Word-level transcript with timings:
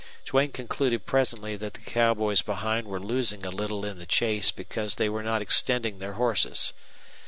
Duane 0.25 0.49
concluded 0.51 1.05
presently 1.05 1.55
that 1.55 1.75
the 1.75 1.79
cowboys 1.81 2.41
behind 2.41 2.87
were 2.87 2.99
losing 2.99 3.45
a 3.45 3.51
little 3.51 3.85
in 3.85 3.99
the 3.99 4.07
chase 4.07 4.49
because 4.49 4.95
they 4.95 5.09
were 5.09 5.21
not 5.21 5.43
extending 5.43 5.99
their 5.99 6.13
horses. 6.13 6.73